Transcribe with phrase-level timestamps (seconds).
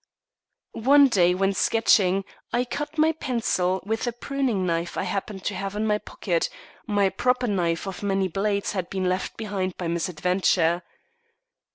[0.73, 5.53] One day when sketching I cut my pencil with a pruning knife I happened to
[5.53, 6.49] have in my pocket;
[6.87, 10.81] my proper knife of many blades had been left behind by misadventure.